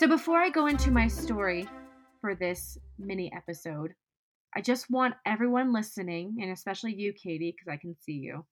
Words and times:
So 0.00 0.08
before 0.08 0.38
I 0.38 0.48
go 0.48 0.66
into 0.66 0.90
my 0.90 1.06
story 1.08 1.68
for 2.22 2.34
this 2.34 2.78
mini 2.98 3.30
episode, 3.36 3.92
I 4.56 4.62
just 4.62 4.88
want 4.88 5.12
everyone 5.26 5.74
listening, 5.74 6.38
and 6.40 6.52
especially 6.52 6.94
you, 6.94 7.12
Katie, 7.12 7.54
because 7.54 7.70
I 7.70 7.76
can 7.76 7.94
see 8.00 8.14
you, 8.14 8.46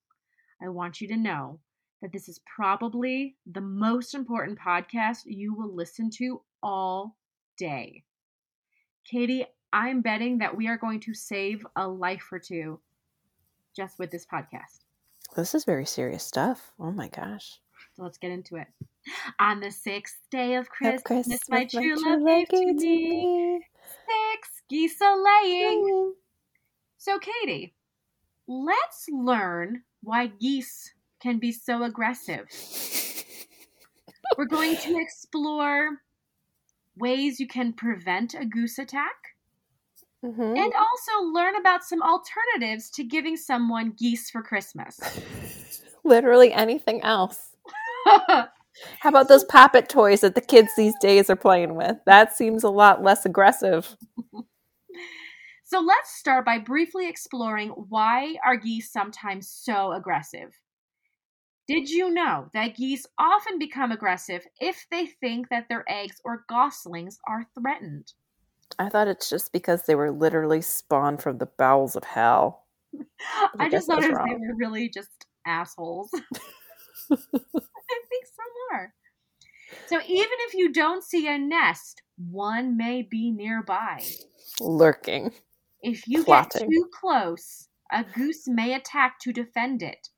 I 0.61 0.69
want 0.69 1.01
you 1.01 1.07
to 1.07 1.17
know 1.17 1.59
that 2.03 2.11
this 2.13 2.29
is 2.29 2.39
probably 2.55 3.35
the 3.51 3.61
most 3.61 4.13
important 4.13 4.59
podcast 4.59 5.21
you 5.25 5.55
will 5.55 5.75
listen 5.75 6.11
to 6.19 6.39
all 6.61 7.17
day. 7.57 8.03
Katie, 9.03 9.47
I'm 9.73 10.01
betting 10.03 10.37
that 10.37 10.55
we 10.55 10.67
are 10.67 10.77
going 10.77 10.99
to 10.99 11.15
save 11.15 11.65
a 11.75 11.87
life 11.87 12.27
or 12.31 12.37
two 12.37 12.79
just 13.75 13.97
with 13.97 14.11
this 14.11 14.27
podcast. 14.31 14.83
This 15.35 15.55
is 15.55 15.65
very 15.65 15.87
serious 15.87 16.23
stuff. 16.23 16.73
Oh 16.79 16.91
my 16.91 17.07
gosh. 17.07 17.59
So 17.95 18.03
let's 18.03 18.19
get 18.19 18.29
into 18.29 18.57
it. 18.57 18.67
On 19.39 19.59
the 19.59 19.71
sixth 19.71 20.17
day 20.31 20.55
of 20.55 20.69
Christmas, 20.69 21.03
Christmas, 21.03 21.49
my 21.49 21.65
true 21.65 21.95
love 21.95 22.25
gave 22.25 22.47
to 22.49 22.73
me 22.73 23.61
six 24.07 24.61
geese 24.69 24.99
a 25.01 25.15
laying. 25.15 26.13
So, 26.97 27.19
Katie, 27.19 27.75
let's 28.47 29.07
learn 29.11 29.83
why 30.01 30.27
geese 30.27 30.93
can 31.21 31.39
be 31.39 31.51
so 31.51 31.83
aggressive. 31.83 32.47
We're 34.37 34.45
going 34.45 34.75
to 34.75 34.95
explore 34.97 36.01
ways 36.97 37.39
you 37.39 37.47
can 37.47 37.73
prevent 37.73 38.33
a 38.33 38.45
goose 38.45 38.77
attack 38.77 39.15
Mhm. 40.23 40.57
and 40.57 40.73
also 40.73 41.23
learn 41.31 41.55
about 41.55 41.83
some 41.83 42.01
alternatives 42.01 42.89
to 42.91 43.03
giving 43.05 43.37
someone 43.37 43.91
geese 43.91 44.29
for 44.29 44.41
Christmas. 44.41 44.99
Literally 46.03 46.51
anything 46.51 47.01
else. 47.01 47.55
How 48.99 49.09
about 49.09 49.27
those 49.27 49.43
Pop 49.43 49.75
It 49.75 49.89
toys 49.89 50.21
that 50.21 50.35
the 50.35 50.41
kids 50.41 50.69
these 50.75 50.93
days 51.01 51.29
are 51.29 51.35
playing 51.35 51.75
with? 51.75 51.97
That 52.05 52.35
seems 52.35 52.63
a 52.63 52.69
lot 52.69 53.03
less 53.03 53.25
aggressive. 53.25 53.95
So 55.69 55.79
let's 55.79 56.15
start 56.15 56.45
by 56.45 56.57
briefly 56.57 57.07
exploring 57.07 57.69
why 57.69 58.37
are 58.43 58.57
geese 58.57 58.91
sometimes 58.91 59.47
so 59.47 59.91
aggressive. 59.91 60.59
Did 61.67 61.87
you 61.87 62.09
know 62.09 62.49
that 62.55 62.75
geese 62.75 63.05
often 63.19 63.59
become 63.59 63.91
aggressive 63.91 64.43
if 64.59 64.87
they 64.89 65.05
think 65.05 65.49
that 65.49 65.69
their 65.69 65.85
eggs 65.87 66.19
or 66.25 66.43
goslings 66.49 67.19
are 67.27 67.45
threatened? 67.53 68.13
I 68.79 68.89
thought 68.89 69.07
it's 69.07 69.29
just 69.29 69.53
because 69.53 69.83
they 69.83 69.93
were 69.93 70.09
literally 70.09 70.61
spawned 70.61 71.21
from 71.21 71.37
the 71.37 71.45
bowels 71.45 71.95
of 71.95 72.03
hell. 72.03 72.65
I, 73.59 73.69
guess 73.69 73.85
just 73.85 73.87
thought 73.87 74.01
that's 74.01 74.07
it 74.07 74.13
was- 74.13 74.27
they 74.27 74.47
were 74.47 74.55
really 74.57 74.89
just 74.89 75.27
assholes. 75.45 76.09
So 79.87 79.99
even 80.01 80.37
if 80.47 80.53
you 80.53 80.71
don't 80.71 81.03
see 81.03 81.27
a 81.27 81.37
nest, 81.37 82.01
one 82.17 82.77
may 82.77 83.01
be 83.01 83.31
nearby. 83.31 84.03
Lurking. 84.59 85.31
If 85.81 86.07
you 86.07 86.23
Plotting. 86.23 86.69
get 86.69 86.69
too 86.69 86.89
close, 86.93 87.69
a 87.91 88.03
goose 88.03 88.47
may 88.47 88.73
attack 88.73 89.19
to 89.21 89.33
defend 89.33 89.81
it. 89.81 90.09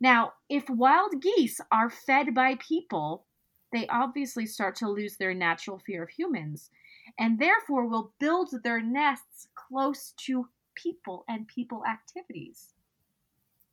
Now, 0.00 0.32
if 0.48 0.68
wild 0.68 1.20
geese 1.20 1.60
are 1.70 1.90
fed 1.90 2.34
by 2.34 2.56
people, 2.56 3.26
they 3.72 3.86
obviously 3.88 4.46
start 4.46 4.76
to 4.76 4.88
lose 4.88 5.16
their 5.16 5.34
natural 5.34 5.78
fear 5.78 6.02
of 6.02 6.10
humans 6.10 6.70
and 7.18 7.38
therefore 7.38 7.86
will 7.86 8.12
build 8.18 8.50
their 8.64 8.80
nests 8.82 9.48
close 9.54 10.12
to 10.18 10.48
people 10.74 11.24
and 11.28 11.46
people 11.46 11.84
activities. 11.86 12.74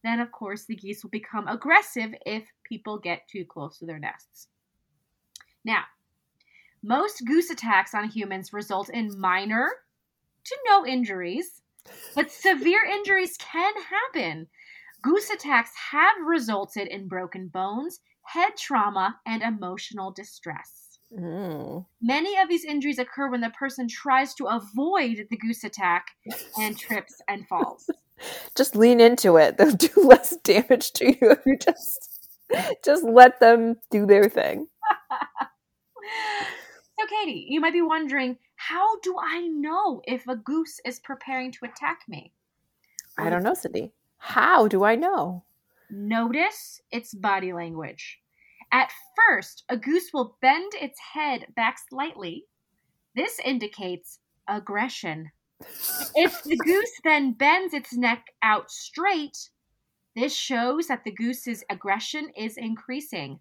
Then, 0.08 0.22
of 0.22 0.32
course, 0.32 0.64
the 0.64 0.76
geese 0.78 1.04
will 1.04 1.10
become 1.10 1.50
aggressive 1.50 2.16
if 2.26 2.50
people 2.64 2.98
get 2.98 3.28
too 3.28 3.44
close 3.44 3.78
to 3.80 3.86
their 3.86 4.00
nests. 4.00 4.48
Now, 5.66 5.84
most 6.82 7.26
goose 7.26 7.50
attacks 7.50 7.94
on 7.94 8.08
humans 8.08 8.54
result 8.54 8.88
in 8.88 9.20
minor 9.20 9.70
to 10.46 10.58
no 10.70 10.86
injuries, 10.86 11.62
but 12.16 12.32
severe 12.32 12.86
injuries 12.90 13.36
can 13.38 13.74
happen. 13.82 14.48
Goose 15.02 15.30
attacks 15.30 15.72
have 15.92 16.16
resulted 16.26 16.88
in 16.88 17.10
broken 17.10 17.50
bones, 17.50 18.00
head 18.22 18.56
trauma, 18.58 19.20
and 19.26 19.44
emotional 19.44 20.12
distress. 20.12 21.00
Mm. 21.12 21.86
Many 22.02 22.40
of 22.40 22.48
these 22.48 22.64
injuries 22.64 22.98
occur 22.98 23.30
when 23.30 23.42
the 23.42 23.50
person 23.50 23.90
tries 23.90 24.34
to 24.36 24.46
avoid 24.46 25.28
the 25.30 25.38
goose 25.38 25.66
attack 25.66 26.08
and 26.58 26.78
trips 26.78 27.20
and 27.28 27.46
falls. 27.50 27.90
Just 28.56 28.76
lean 28.76 29.00
into 29.00 29.38
it. 29.38 29.58
They'll 29.58 29.72
do 29.72 29.90
less 29.98 30.36
damage 30.44 30.94
to 30.94 31.08
you 31.08 31.32
if 31.32 31.46
you 31.46 31.58
just 31.58 32.14
just 32.84 33.04
let 33.04 33.40
them 33.40 33.76
do 33.92 34.06
their 34.06 34.30
thing. 34.30 34.68
So, 37.00 37.06
Katie, 37.08 37.46
you 37.50 37.60
might 37.60 37.74
be 37.74 37.82
wondering 37.82 38.38
how 38.56 39.00
do 39.02 39.16
I 39.22 39.48
know 39.48 40.02
if 40.06 40.28
a 40.28 40.36
goose 40.36 40.80
is 40.84 41.00
preparing 41.00 41.52
to 41.54 41.66
attack 41.66 42.00
me? 42.08 42.34
I 43.18 43.30
don't 43.30 43.44
know, 43.44 43.54
Cindy. 43.54 43.92
How 44.18 44.68
do 44.68 44.84
I 44.84 44.96
know? 44.96 45.44
Notice 45.90 46.82
its 46.92 47.14
body 47.14 47.54
language. 47.54 48.20
At 48.72 48.92
first, 49.16 49.64
a 49.70 49.78
goose 49.78 50.10
will 50.14 50.38
bend 50.42 50.74
its 50.74 51.00
head 51.14 51.48
back 51.56 51.78
slightly. 51.90 52.46
This 53.16 53.40
indicates 53.46 54.20
aggression. 54.48 55.32
If 55.60 56.44
the 56.44 56.58
goose 56.58 56.92
then 57.04 57.34
bends 57.34 57.74
its 57.74 57.94
neck 57.94 58.26
out 58.44 58.70
straight, 58.70 59.50
this 60.16 60.36
shows 60.36 60.88
that 60.88 61.04
the 61.04 61.12
goose's 61.12 61.64
aggression 61.70 62.30
is 62.36 62.58
increasing. 62.58 63.40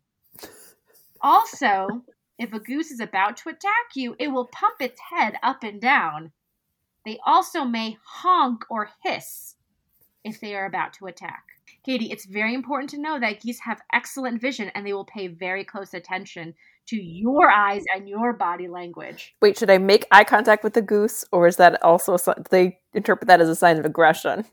Also, 1.21 2.04
if 2.38 2.53
a 2.53 2.60
goose 2.60 2.91
is 2.91 3.00
about 3.00 3.37
to 3.38 3.49
attack 3.49 3.94
you, 3.94 4.15
it 4.19 4.28
will 4.28 4.49
pump 4.49 4.77
its 4.81 5.00
head 5.10 5.38
up 5.43 5.62
and 5.62 5.81
down. 5.81 6.32
They 7.04 7.19
also 7.25 7.65
may 7.65 7.97
honk 8.04 8.65
or 8.69 8.91
hiss 9.03 9.56
if 10.25 10.41
they 10.41 10.54
are 10.54 10.66
about 10.66 10.93
to 10.94 11.06
attack. 11.06 11.44
Katie, 11.84 12.10
it's 12.10 12.27
very 12.27 12.53
important 12.53 12.91
to 12.91 13.00
know 13.00 13.19
that 13.21 13.41
geese 13.41 13.60
have 13.60 13.81
excellent 13.93 14.41
vision 14.41 14.71
and 14.75 14.87
they 14.87 14.93
will 14.93 15.04
pay 15.04 15.28
very 15.28 15.65
close 15.65 15.94
attention 15.94 16.54
to 16.88 16.97
your 16.97 17.50
eyes 17.50 17.84
and 17.94 18.08
your 18.08 18.32
body 18.32 18.69
language. 18.69 19.34
Wait, 19.42 19.58
should 19.58 19.70
I 19.70 19.78
make 19.78 20.06
eye 20.10 20.24
contact 20.24 20.62
with 20.64 20.74
the 20.74 20.82
goose, 20.82 21.24
or 21.32 21.47
is 21.47 21.56
that 21.56 21.82
also 21.82 22.14
a, 22.14 22.34
they 22.50 22.78
interpret 22.94 23.28
that 23.28 23.41
as 23.41 23.48
a 23.48 23.56
sign 23.56 23.78
of 23.78 23.84
aggression? 23.84 24.44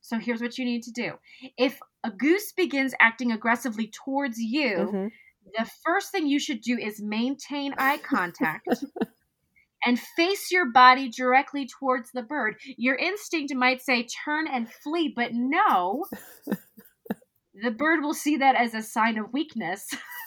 So 0.00 0.18
here's 0.18 0.40
what 0.40 0.56
you 0.58 0.64
need 0.64 0.82
to 0.84 0.92
do. 0.92 1.12
If 1.58 1.80
a 2.04 2.10
goose 2.10 2.52
begins 2.52 2.94
acting 3.00 3.32
aggressively 3.32 3.88
towards 3.88 4.38
you, 4.38 4.76
Mhm. 4.92 5.10
the 5.58 5.70
first 5.84 6.12
thing 6.12 6.26
you 6.26 6.38
should 6.38 6.60
do 6.60 6.78
is 6.78 7.02
maintain 7.02 7.74
eye 7.76 7.98
contact 7.98 8.68
and 9.84 9.98
face 10.00 10.50
your 10.50 10.66
body 10.70 11.08
directly 11.08 11.66
towards 11.66 12.10
the 12.12 12.22
bird. 12.22 12.56
Your 12.76 12.94
instinct 12.96 13.52
might 13.54 13.82
say 13.82 14.06
turn 14.24 14.46
and 14.48 14.70
flee, 14.72 15.12
but 15.14 15.32
no. 15.34 16.04
the 17.62 17.70
bird 17.72 18.02
will 18.02 18.14
see 18.14 18.36
that 18.36 18.54
as 18.54 18.74
a 18.74 18.82
sign 18.82 19.18
of 19.18 19.32
weakness 19.32 19.88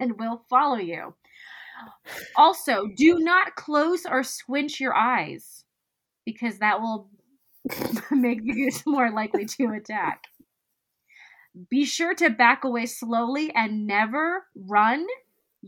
and 0.00 0.18
will 0.18 0.42
follow 0.48 0.78
you. 0.78 1.14
Also, 2.36 2.88
do 2.96 3.18
not 3.18 3.54
close 3.54 4.04
or 4.04 4.22
squinch 4.22 4.80
your 4.80 4.94
eyes 4.94 5.64
because 6.24 6.58
that 6.58 6.80
will 6.80 7.08
make 8.10 8.42
the 8.42 8.52
goose 8.54 8.82
more 8.86 9.10
likely 9.10 9.44
to 9.44 9.66
attack. 9.68 10.24
Be 11.68 11.84
sure 11.84 12.14
to 12.14 12.30
back 12.30 12.64
away 12.64 12.86
slowly 12.86 13.52
and 13.54 13.86
never 13.86 14.46
run, 14.54 15.06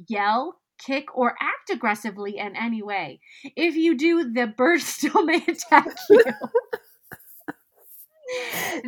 yell, 0.08 0.60
kick, 0.78 1.06
or 1.16 1.34
act 1.40 1.70
aggressively 1.70 2.38
in 2.38 2.56
any 2.56 2.82
way. 2.82 3.20
If 3.56 3.74
you 3.74 3.96
do, 3.96 4.32
the 4.32 4.46
bird 4.46 4.80
still 4.82 5.24
may 5.24 5.36
attack 5.36 5.88
you. 6.08 6.22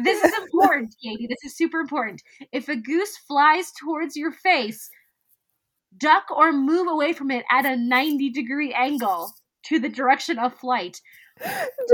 this 0.02 0.22
is 0.22 0.32
important, 0.44 0.94
Katie. 1.02 1.26
This 1.26 1.44
is 1.44 1.56
super 1.56 1.80
important. 1.80 2.22
If 2.52 2.68
a 2.68 2.76
goose 2.76 3.16
flies 3.16 3.72
towards 3.72 4.16
your 4.16 4.32
face, 4.32 4.88
duck 5.98 6.24
or 6.30 6.52
move 6.52 6.86
away 6.88 7.12
from 7.12 7.30
it 7.30 7.44
at 7.50 7.64
a 7.64 7.76
90 7.76 8.30
degree 8.30 8.72
angle 8.72 9.32
to 9.64 9.78
the 9.78 9.88
direction 9.88 10.38
of 10.38 10.54
flight. 10.54 11.00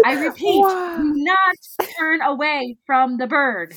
I 0.04 0.12
repeat, 0.24 0.60
Wow. 0.60 0.96
do 0.98 1.12
not 1.16 1.56
turn 1.98 2.20
away 2.22 2.76
from 2.86 3.16
the 3.18 3.26
bird. 3.26 3.74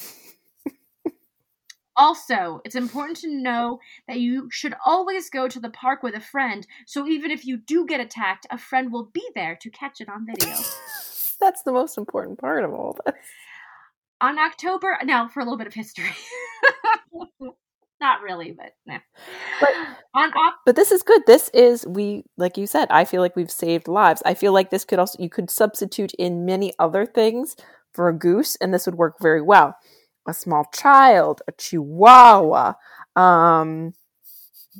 Also, 1.95 2.59
it's 2.65 2.73
important 2.75 3.17
to 3.17 3.29
know 3.29 3.79
that 4.07 4.19
you 4.19 4.49
should 4.51 4.73
always 4.83 5.29
go 5.29 5.47
to 5.47 5.59
the 5.59 5.69
park 5.69 6.01
with 6.01 6.15
a 6.15 6.19
friend, 6.19 6.65
so 6.87 7.05
even 7.07 7.29
if 7.29 7.45
you 7.45 7.55
do 7.55 7.85
get 7.85 7.99
attacked, 7.99 8.47
a 8.49 8.57
friend 8.57 8.91
will 8.91 9.11
be 9.13 9.23
there 9.35 9.55
to 9.61 9.69
catch 9.69 10.01
it 10.01 10.09
on 10.09 10.25
video. 10.25 10.55
That's 11.39 11.61
the 11.61 11.71
most 11.71 11.99
important 11.99 12.39
part 12.39 12.63
of 12.63 12.73
all 12.73 12.97
this. 13.05 13.13
on 14.21 14.39
October, 14.39 14.97
now 15.03 15.27
for 15.27 15.39
a 15.41 15.43
little 15.43 15.57
bit 15.57 15.67
of 15.67 15.73
history. 15.75 16.09
Not 18.03 18.21
really, 18.21 18.51
but 18.51 18.73
nah. 18.85 18.99
But- 19.61 19.69
on 20.13 20.29
Oc- 20.37 20.55
But 20.65 20.75
this 20.75 20.91
is 20.91 21.03
good. 21.03 21.21
This 21.25 21.49
is 21.53 21.87
we 21.87 22.25
like 22.35 22.57
you 22.57 22.67
said. 22.67 22.89
I 22.91 23.05
feel 23.05 23.21
like 23.21 23.37
we've 23.37 23.49
saved 23.49 23.87
lives. 23.87 24.21
I 24.25 24.33
feel 24.33 24.51
like 24.51 24.71
this 24.71 24.83
could 24.83 24.99
also 24.99 25.17
you 25.23 25.29
could 25.29 25.49
substitute 25.49 26.13
in 26.19 26.43
many 26.45 26.73
other 26.77 27.05
things 27.05 27.55
for 27.93 28.09
a 28.09 28.13
goose, 28.13 28.57
and 28.57 28.73
this 28.73 28.85
would 28.85 28.95
work 28.95 29.15
very 29.21 29.41
well. 29.41 29.77
A 30.27 30.33
small 30.33 30.65
child, 30.73 31.41
a 31.47 31.53
chihuahua, 31.53 32.73
um, 33.15 33.93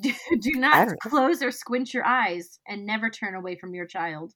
Do, 0.01 0.11
do 0.41 0.51
not 0.55 0.89
close 0.99 1.41
or 1.41 1.51
squint 1.51 1.93
your 1.93 2.05
eyes 2.05 2.59
and 2.67 2.85
never 2.85 3.09
turn 3.09 3.35
away 3.35 3.55
from 3.55 3.73
your 3.73 3.85
child. 3.85 4.33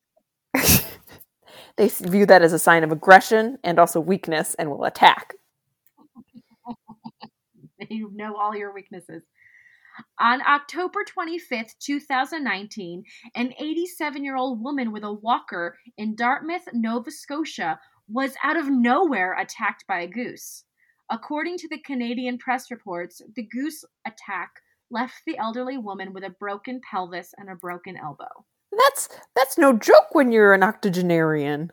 they 1.75 1.89
view 1.89 2.25
that 2.25 2.41
as 2.41 2.53
a 2.53 2.59
sign 2.59 2.85
of 2.85 2.93
aggression 2.93 3.57
and 3.65 3.79
also 3.79 3.99
weakness 3.99 4.55
and 4.55 4.71
will 4.71 4.85
attack. 4.85 5.33
You 7.89 8.11
know 8.13 8.35
all 8.35 8.55
your 8.55 8.73
weaknesses. 8.73 9.23
On 10.19 10.41
October 10.41 10.99
25th, 11.03 11.71
2019, 11.79 13.03
an 13.35 13.53
87 13.59 14.23
year 14.23 14.35
old 14.35 14.61
woman 14.61 14.91
with 14.91 15.03
a 15.03 15.11
walker 15.11 15.77
in 15.97 16.15
Dartmouth, 16.15 16.67
Nova 16.73 17.09
Scotia, 17.09 17.79
was 18.07 18.35
out 18.43 18.57
of 18.57 18.69
nowhere 18.69 19.33
attacked 19.33 19.85
by 19.87 20.01
a 20.01 20.07
goose. 20.07 20.63
According 21.09 21.57
to 21.59 21.67
the 21.69 21.79
Canadian 21.79 22.37
press 22.37 22.69
reports, 22.69 23.21
the 23.35 23.43
goose 23.43 23.83
attack 24.05 24.51
left 24.91 25.21
the 25.25 25.37
elderly 25.37 25.77
woman 25.77 26.13
with 26.13 26.23
a 26.23 26.29
broken 26.29 26.81
pelvis 26.89 27.33
and 27.37 27.49
a 27.49 27.55
broken 27.55 27.97
elbow. 27.97 28.45
That's 28.71 29.09
that's 29.35 29.57
no 29.57 29.73
joke 29.73 30.13
when 30.13 30.31
you're 30.31 30.53
an 30.53 30.63
octogenarian. 30.63 31.71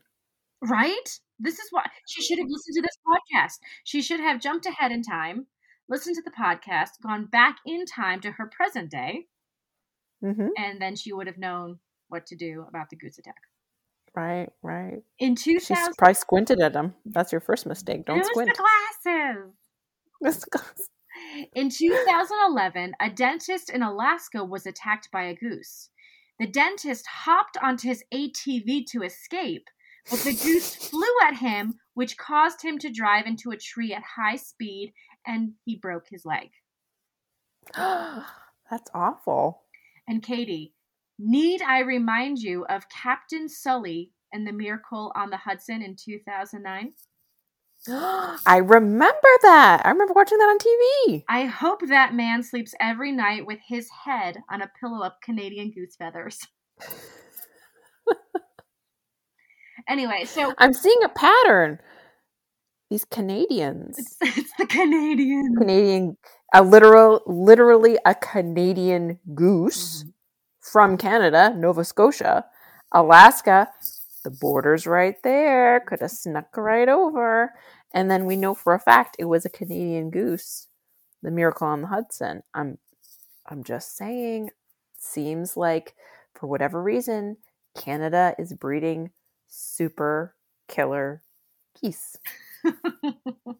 Right? 0.62 1.20
This 1.38 1.58
is 1.58 1.66
why 1.70 1.86
she 2.06 2.22
should 2.22 2.38
have 2.38 2.48
listened 2.48 2.76
to 2.76 2.82
this 2.82 2.98
podcast. 3.06 3.58
She 3.84 4.02
should 4.02 4.20
have 4.20 4.40
jumped 4.40 4.66
ahead 4.66 4.92
in 4.92 5.02
time, 5.02 5.46
listened 5.88 6.16
to 6.16 6.22
the 6.22 6.30
podcast, 6.30 6.90
gone 7.02 7.26
back 7.26 7.58
in 7.66 7.84
time 7.86 8.20
to 8.20 8.32
her 8.32 8.50
present 8.50 8.90
day, 8.90 9.26
mm-hmm. 10.22 10.48
and 10.56 10.80
then 10.80 10.96
she 10.96 11.12
would 11.12 11.26
have 11.26 11.38
known 11.38 11.78
what 12.08 12.26
to 12.26 12.36
do 12.36 12.64
about 12.68 12.90
the 12.90 12.96
goose 12.96 13.18
attack. 13.18 13.34
Right, 14.14 14.48
right. 14.62 15.02
In 15.18 15.34
2000, 15.34 15.76
she 15.76 15.92
probably 15.98 16.14
squinted 16.14 16.60
at 16.60 16.74
him. 16.74 16.94
That's 17.04 17.32
your 17.32 17.40
first 17.40 17.66
mistake. 17.66 18.06
Don't 18.06 18.20
it 18.20 18.26
squint. 18.26 18.50
The 18.54 18.62
glasses. 19.02 20.88
In 21.54 21.68
2011, 21.68 22.94
a 23.00 23.10
dentist 23.10 23.70
in 23.70 23.82
Alaska 23.82 24.44
was 24.44 24.66
attacked 24.66 25.10
by 25.12 25.24
a 25.24 25.34
goose. 25.34 25.90
The 26.38 26.46
dentist 26.46 27.06
hopped 27.06 27.56
onto 27.62 27.88
his 27.88 28.02
ATV 28.12 28.86
to 28.90 29.02
escape, 29.02 29.68
but 30.10 30.20
the 30.20 30.32
goose 30.32 30.74
flew 30.74 31.14
at 31.26 31.36
him, 31.36 31.74
which 31.94 32.16
caused 32.16 32.62
him 32.62 32.78
to 32.78 32.90
drive 32.90 33.26
into 33.26 33.50
a 33.50 33.56
tree 33.56 33.92
at 33.92 34.02
high 34.16 34.36
speed 34.36 34.92
and 35.26 35.52
he 35.64 35.76
broke 35.76 36.06
his 36.08 36.24
leg. 36.24 36.50
That's 37.74 38.90
awful. 38.94 39.62
And 40.08 40.22
Katie, 40.22 40.74
need 41.18 41.62
I 41.62 41.80
remind 41.80 42.38
you 42.38 42.64
of 42.66 42.88
Captain 42.88 43.48
Sully 43.48 44.10
and 44.32 44.46
the 44.46 44.52
Miracle 44.52 45.12
on 45.14 45.30
the 45.30 45.36
Hudson 45.36 45.82
in 45.82 45.96
2009? 45.96 46.92
I 48.46 48.56
remember 48.58 49.28
that. 49.42 49.82
I 49.84 49.90
remember 49.90 50.14
watching 50.14 50.38
that 50.38 50.44
on 50.44 50.58
TV. 50.58 51.24
I 51.28 51.44
hope 51.44 51.86
that 51.88 52.14
man 52.14 52.42
sleeps 52.42 52.74
every 52.80 53.12
night 53.12 53.46
with 53.46 53.58
his 53.66 53.88
head 54.04 54.38
on 54.50 54.62
a 54.62 54.70
pillow 54.80 55.04
of 55.04 55.12
Canadian 55.22 55.70
goose 55.70 55.96
feathers. 55.96 56.38
anyway, 59.88 60.24
so 60.24 60.54
I'm 60.58 60.72
seeing 60.72 61.02
a 61.04 61.08
pattern. 61.10 61.78
These 62.94 63.06
Canadians. 63.06 63.98
It's, 63.98 64.16
it's 64.38 64.52
the 64.56 64.66
Canadian. 64.66 65.56
Canadian 65.56 66.16
a 66.52 66.62
literal 66.62 67.22
literally 67.26 67.98
a 68.06 68.14
Canadian 68.14 69.18
goose 69.34 70.04
mm-hmm. 70.04 70.10
from 70.60 70.96
Canada, 70.96 71.52
Nova 71.56 71.82
Scotia, 71.82 72.44
Alaska, 72.92 73.68
the 74.22 74.30
border's 74.30 74.86
right 74.86 75.20
there. 75.24 75.80
Could 75.80 76.02
have 76.02 76.12
snuck 76.12 76.56
right 76.56 76.88
over. 76.88 77.54
And 77.92 78.08
then 78.08 78.26
we 78.26 78.36
know 78.36 78.54
for 78.54 78.74
a 78.74 78.78
fact 78.78 79.16
it 79.18 79.24
was 79.24 79.44
a 79.44 79.50
Canadian 79.50 80.10
goose, 80.10 80.68
the 81.20 81.32
miracle 81.32 81.66
on 81.66 81.80
the 81.80 81.88
Hudson. 81.88 82.44
I'm 82.54 82.78
I'm 83.44 83.64
just 83.64 83.96
saying, 83.96 84.50
seems 84.96 85.56
like 85.56 85.96
for 86.32 86.46
whatever 86.46 86.80
reason, 86.80 87.38
Canada 87.76 88.36
is 88.38 88.52
breeding 88.52 89.10
super 89.48 90.36
killer 90.68 91.24
geese. 91.82 92.18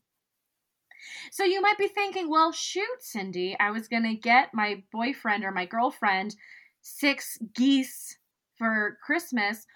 so 1.32 1.44
you 1.44 1.60
might 1.60 1.78
be 1.78 1.88
thinking, 1.88 2.30
well, 2.30 2.52
shoot, 2.52 3.00
Cindy, 3.00 3.56
I 3.58 3.70
was 3.70 3.88
going 3.88 4.04
to 4.04 4.14
get 4.14 4.54
my 4.54 4.82
boyfriend 4.92 5.44
or 5.44 5.50
my 5.50 5.66
girlfriend 5.66 6.34
six 6.82 7.38
geese 7.54 8.16
for 8.58 8.98
Christmas 9.04 9.66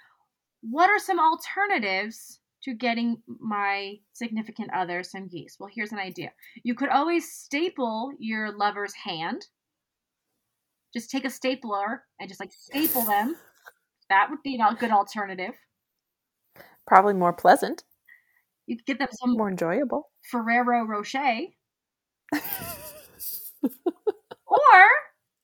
what 0.60 0.90
are 0.90 0.98
some 0.98 1.20
alternatives 1.20 2.40
to 2.64 2.74
getting 2.74 3.22
my 3.40 3.94
significant 4.12 4.70
other 4.74 5.02
some 5.02 5.28
geese? 5.28 5.56
Well, 5.58 5.70
here's 5.72 5.92
an 5.92 5.98
idea. 5.98 6.32
You 6.62 6.74
could 6.74 6.88
always 6.88 7.30
staple 7.30 8.12
your 8.18 8.52
lover's 8.56 8.94
hand. 8.94 9.46
Just 10.92 11.10
take 11.10 11.24
a 11.24 11.30
stapler 11.30 12.04
and 12.18 12.28
just 12.28 12.40
like 12.40 12.52
staple 12.52 13.02
them. 13.02 13.36
That 14.08 14.28
would 14.30 14.42
be 14.42 14.58
a 14.58 14.74
good 14.74 14.90
alternative. 14.90 15.54
Probably 16.86 17.14
more 17.14 17.32
pleasant. 17.32 17.84
You 18.68 18.76
could 18.76 18.84
get 18.84 18.98
them 18.98 19.08
some 19.12 19.32
more 19.32 19.48
enjoyable. 19.48 20.10
Ferrero 20.30 20.84
Rocher. 20.84 21.40
or 23.62 24.86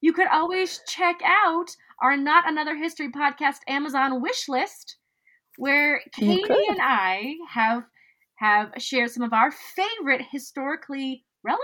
you 0.03 0.13
could 0.13 0.27
always 0.27 0.83
check 0.87 1.17
out 1.25 1.71
our 2.03 2.19
Not 2.19 2.47
Another 2.47 2.77
History 2.77 3.11
podcast 3.11 3.61
Amazon 3.67 4.21
wish 4.21 4.47
list 4.47 4.99
where 5.57 6.03
Katie 6.13 6.43
and 6.69 6.79
I 6.83 7.37
have 7.49 7.85
have 8.37 8.73
shared 8.77 9.11
some 9.11 9.23
of 9.23 9.33
our 9.33 9.51
favorite 9.51 10.21
historically 10.31 11.25
relevant, 11.43 11.63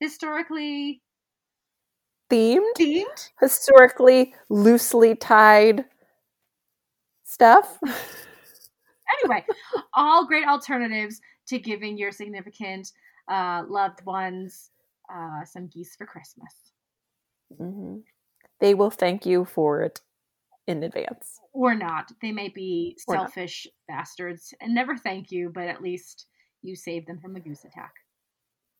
historically 0.00 1.00
themed, 2.28 2.74
themed, 2.78 3.30
historically 3.40 4.34
loosely 4.50 5.16
tied 5.16 5.86
stuff. 7.24 7.78
anyway, 9.22 9.44
all 9.94 10.26
great 10.26 10.46
alternatives 10.46 11.20
to 11.48 11.58
giving 11.58 11.98
your 11.98 12.12
significant 12.12 12.92
uh, 13.30 13.62
loved 13.68 14.04
ones 14.04 14.70
uh, 15.12 15.44
some 15.44 15.68
geese 15.68 15.94
for 15.96 16.06
Christmas. 16.06 16.52
Mm-hmm. 17.60 17.98
They 18.60 18.74
will 18.74 18.90
thank 18.90 19.26
you 19.26 19.44
for 19.44 19.82
it 19.82 20.00
in 20.66 20.82
advance. 20.82 21.40
Or 21.52 21.74
not. 21.74 22.10
They 22.22 22.32
may 22.32 22.48
be 22.48 22.96
selfish 22.98 23.66
bastards 23.88 24.54
and 24.60 24.74
never 24.74 24.96
thank 24.96 25.30
you, 25.30 25.50
but 25.52 25.68
at 25.68 25.82
least 25.82 26.26
you 26.62 26.74
saved 26.74 27.06
them 27.06 27.18
from 27.18 27.36
a 27.36 27.40
goose 27.40 27.64
attack. 27.64 27.92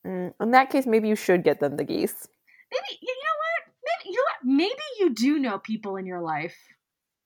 Mm, 0.05 0.33
in 0.41 0.51
that 0.51 0.69
case, 0.69 0.85
maybe 0.85 1.07
you 1.07 1.15
should 1.15 1.43
get 1.43 1.59
them 1.59 1.77
the 1.77 1.83
geese. 1.83 2.27
Maybe 2.71 2.99
you 3.01 3.13
know 3.13 3.35
what? 3.37 3.73
Maybe 3.85 4.13
you 4.13 4.17
know 4.17 4.23
what? 4.23 4.57
Maybe 4.57 4.83
you 4.99 5.13
do 5.13 5.39
know 5.39 5.59
people 5.59 5.97
in 5.97 6.05
your 6.05 6.21
life. 6.21 6.55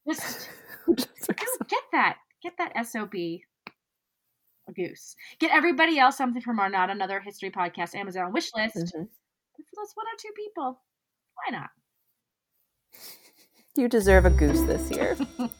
Just, 0.08 0.50
Just 0.98 1.60
get 1.68 1.84
that. 1.92 2.18
Get 2.42 2.54
that 2.58 2.86
SOB. 2.86 3.14
A 3.16 4.72
goose. 4.76 5.16
Get 5.40 5.52
everybody 5.52 6.00
else 6.00 6.18
something 6.18 6.42
from 6.42 6.60
our 6.60 6.70
Not 6.70 6.90
Another 6.90 7.20
History 7.20 7.50
podcast 7.50 7.96
Amazon 7.96 8.32
wish 8.32 8.52
list. 8.56 8.76
Mm-hmm. 8.76 9.04
Those 9.76 9.92
one 9.96 10.06
or 10.06 10.18
two 10.20 10.32
people. 10.36 10.82
Why 11.36 11.58
not? 11.58 11.70
You 13.76 13.88
deserve 13.88 14.26
a 14.26 14.30
goose 14.30 14.62
this 14.62 14.92
year. 14.92 15.18